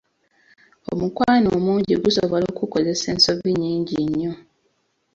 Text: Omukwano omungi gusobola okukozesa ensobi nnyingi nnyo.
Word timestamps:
Omukwano 0.91 1.47
omungi 1.57 1.93
gusobola 2.03 2.45
okukozesa 2.53 3.05
ensobi 3.13 3.49
nnyingi 3.53 3.95
nnyo. 4.07 4.33